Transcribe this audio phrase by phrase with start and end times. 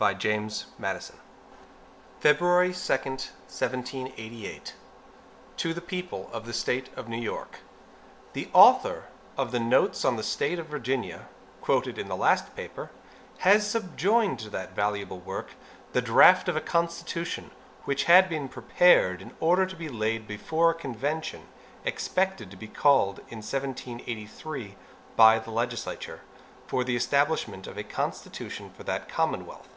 [0.00, 1.00] For the Independent Journal.
[1.00, 1.14] Saturday,
[2.20, 4.56] February 2, 1788.
[4.56, 4.74] MADISON
[5.58, 7.58] To the People of the State of New York:
[8.32, 11.28] THE author of the "Notes on the State of Virginia,"
[11.60, 12.90] quoted in the last paper,
[13.40, 15.48] has subjoined to that valuable work
[15.92, 17.50] the draught of a constitution,
[17.84, 21.46] which had been prepared in order to be laid before a convention,
[21.84, 24.76] expected to be called in 1783,
[25.14, 26.20] by the legislature,
[26.66, 29.68] for the establishment of a constitution for that commonwealth.